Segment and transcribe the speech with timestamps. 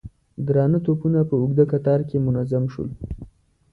[0.47, 2.89] درانه توپونه په اوږده کتار کې منظم شول.